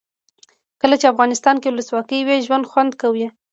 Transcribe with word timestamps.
کله 0.81 0.95
چې 1.01 1.11
افغانستان 1.13 1.55
کې 1.59 1.69
ولسواکي 1.71 2.19
وي 2.27 2.37
ژوند 2.45 2.69
خوند 2.71 2.91
کوي. 3.01 3.27